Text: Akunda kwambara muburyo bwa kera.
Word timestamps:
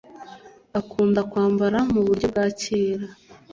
Akunda 0.79 1.21
kwambara 1.31 1.77
muburyo 1.93 2.25
bwa 2.31 2.45
kera. 2.61 3.07